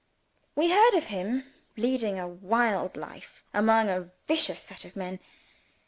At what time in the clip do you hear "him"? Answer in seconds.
1.13-1.45